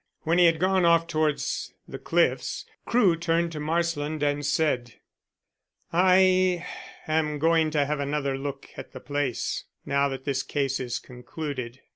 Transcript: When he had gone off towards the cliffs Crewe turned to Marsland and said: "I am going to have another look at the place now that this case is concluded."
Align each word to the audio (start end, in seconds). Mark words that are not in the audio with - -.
When 0.23 0.39
he 0.39 0.45
had 0.47 0.59
gone 0.59 0.83
off 0.83 1.05
towards 1.05 1.75
the 1.87 1.99
cliffs 1.99 2.65
Crewe 2.87 3.15
turned 3.15 3.51
to 3.51 3.59
Marsland 3.59 4.23
and 4.23 4.43
said: 4.43 4.95
"I 5.93 6.65
am 7.07 7.37
going 7.37 7.69
to 7.69 7.85
have 7.85 7.99
another 7.99 8.35
look 8.35 8.71
at 8.77 8.93
the 8.93 8.99
place 8.99 9.65
now 9.85 10.09
that 10.09 10.25
this 10.25 10.41
case 10.41 10.79
is 10.79 10.97
concluded." 10.97 11.81